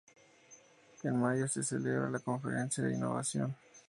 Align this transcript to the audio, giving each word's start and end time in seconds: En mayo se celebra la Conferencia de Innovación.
En 1.03 1.15
mayo 1.21 1.47
se 1.47 1.61
celebra 1.61 2.09
la 2.09 2.17
Conferencia 2.17 2.83
de 2.83 2.95
Innovación. 2.95 3.55